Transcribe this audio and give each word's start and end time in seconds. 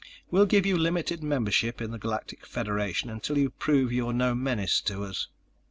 We'll 0.31 0.47
give 0.47 0.65
you 0.65 0.79
limited 0.79 1.21
membership 1.21 1.79
in 1.79 1.91
the 1.91 1.99
Galactic 1.99 2.43
Federation 2.47 3.11
until 3.11 3.37
you 3.37 3.51
prove 3.51 3.93
you're 3.93 4.13
no 4.13 4.33
menace 4.33 4.81
to 4.85 5.03
us." 5.03 5.27